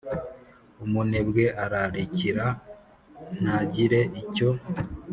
[0.85, 2.45] Umunebwe arararikira
[3.41, 4.49] ntagire icyo